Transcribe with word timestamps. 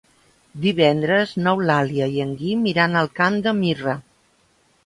Divendres 0.63 1.33
n'Eulàlia 1.43 2.09
i 2.15 2.25
en 2.25 2.33
Guim 2.41 2.67
iran 2.75 3.01
al 3.03 3.13
Camp 3.21 3.41
de 3.49 3.55
Mirra. 3.63 3.99